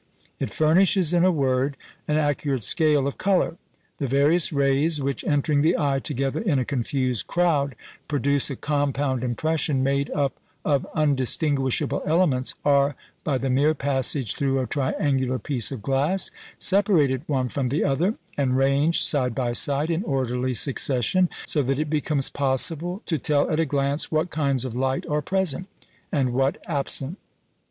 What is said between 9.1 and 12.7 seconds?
impression made up of undistinguishable elements,